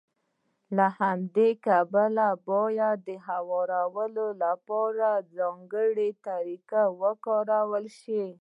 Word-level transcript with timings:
له 0.77 0.87
همدې 0.99 1.49
امله 1.79 2.27
يې 2.33 2.39
بايد 2.47 2.97
د 3.07 3.09
هوارولو 3.27 4.25
لپاره 4.43 5.07
ځانګړې 5.37 6.09
طريقه 6.27 6.81
وکارول 7.01 7.85
شي. 8.01 8.23